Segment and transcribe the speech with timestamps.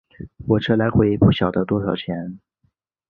[0.47, 2.39] 火车来回不晓得多少钱